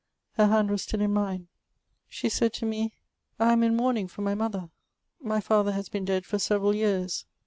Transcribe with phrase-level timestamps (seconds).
[0.31, 1.47] Her hand was still in mine.
[2.07, 4.71] She said to me, *' I am in mourning for miy mother;
[5.21, 7.27] my father has been dead for several years.